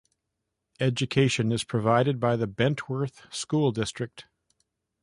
Education 0.79 1.51
is 1.51 1.63
provided 1.63 2.19
by 2.19 2.35
the 2.35 2.47
Bentworth 2.47 3.31
School 3.31 3.71
District. 3.71 4.25